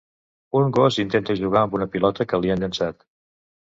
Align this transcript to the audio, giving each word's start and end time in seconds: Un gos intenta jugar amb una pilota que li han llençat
Un 0.59 0.71
gos 0.77 0.97
intenta 1.03 1.37
jugar 1.43 1.63
amb 1.63 1.79
una 1.81 1.91
pilota 1.99 2.31
que 2.35 2.43
li 2.47 2.57
han 2.59 2.67
llençat 2.69 3.11